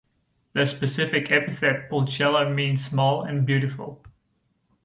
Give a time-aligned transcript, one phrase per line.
[0.53, 4.03] The specific epithet ("pulchella") means "small and beautiful".